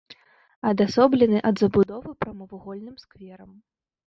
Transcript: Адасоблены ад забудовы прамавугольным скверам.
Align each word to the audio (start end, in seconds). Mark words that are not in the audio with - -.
Адасоблены 0.69 1.37
ад 1.49 1.55
забудовы 1.65 2.11
прамавугольным 2.25 2.97
скверам. 3.05 3.51